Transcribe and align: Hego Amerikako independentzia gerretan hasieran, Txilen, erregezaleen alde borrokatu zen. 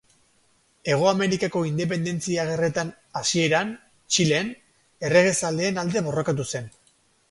Hego 0.93 1.09
Amerikako 1.09 1.61
independentzia 1.73 2.47
gerretan 2.49 2.91
hasieran, 3.23 3.77
Txilen, 4.15 4.53
erregezaleen 5.09 5.83
alde 5.87 6.09
borrokatu 6.11 6.53
zen. 6.55 6.73